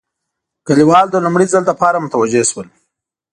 [0.67, 2.67] کلیوال د لومړي ځل لپاره متوجه شول.